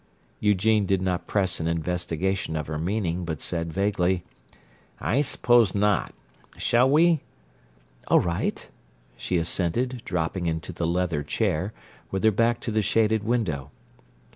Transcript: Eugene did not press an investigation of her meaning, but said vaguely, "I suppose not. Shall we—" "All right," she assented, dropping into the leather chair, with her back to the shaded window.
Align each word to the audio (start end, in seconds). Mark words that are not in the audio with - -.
Eugene 0.39 0.87
did 0.87 0.99
not 0.99 1.27
press 1.27 1.59
an 1.59 1.67
investigation 1.67 2.55
of 2.55 2.65
her 2.65 2.79
meaning, 2.79 3.23
but 3.23 3.39
said 3.39 3.71
vaguely, 3.71 4.23
"I 4.99 5.21
suppose 5.21 5.75
not. 5.75 6.15
Shall 6.57 6.89
we—" 6.89 7.19
"All 8.07 8.19
right," 8.19 8.67
she 9.15 9.37
assented, 9.37 10.01
dropping 10.03 10.47
into 10.47 10.73
the 10.73 10.87
leather 10.87 11.21
chair, 11.21 11.71
with 12.09 12.23
her 12.23 12.31
back 12.31 12.59
to 12.61 12.71
the 12.71 12.81
shaded 12.81 13.21
window. 13.23 13.69